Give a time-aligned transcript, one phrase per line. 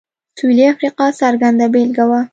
[0.37, 2.21] سوېلي افریقا څرګنده بېلګه وه.